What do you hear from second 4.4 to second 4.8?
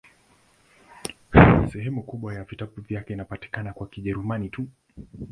tu.